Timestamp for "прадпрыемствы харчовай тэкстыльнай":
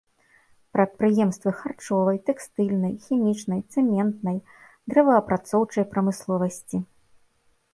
0.75-2.93